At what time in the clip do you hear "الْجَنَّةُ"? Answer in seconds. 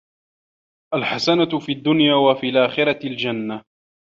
3.07-3.63